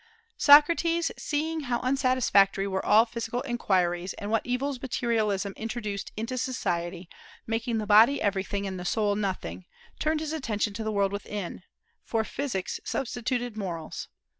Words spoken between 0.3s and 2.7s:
Socrates, seeing how unsatisfactory